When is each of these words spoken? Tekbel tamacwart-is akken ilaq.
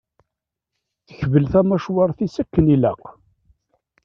Tekbel 1.07 1.45
tamacwart-is 1.51 2.35
akken 2.41 2.65
ilaq. 2.75 3.01